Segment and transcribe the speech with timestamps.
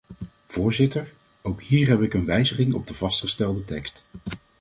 [0.47, 4.03] Voorzitter, ook hier heb ik een wijziging op de vastgestelde tekst.